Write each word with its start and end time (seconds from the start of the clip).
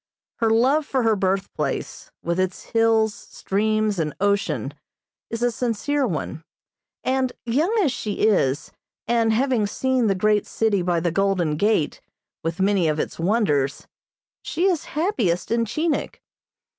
Her 0.39 0.49
love 0.49 0.87
for 0.87 1.03
her 1.03 1.15
birthplace, 1.15 2.09
with 2.23 2.39
its 2.39 2.63
hills, 2.71 3.13
streams 3.13 3.99
and 3.99 4.15
ocean 4.19 4.73
is 5.29 5.43
a 5.43 5.51
sincere 5.51 6.07
one, 6.07 6.43
and, 7.03 7.33
young 7.45 7.71
as 7.83 7.91
she 7.91 8.13
is, 8.21 8.71
and 9.07 9.31
having 9.31 9.67
seen 9.67 10.07
the 10.07 10.15
great 10.15 10.47
city 10.47 10.81
by 10.81 11.01
the 11.01 11.11
Golden 11.11 11.55
Gate, 11.55 12.01
with 12.43 12.59
many 12.59 12.87
of 12.87 12.99
its 12.99 13.19
wonders, 13.19 13.85
she 14.41 14.65
is 14.65 14.85
happiest 14.85 15.51
in 15.51 15.65
Chinik. 15.65 16.19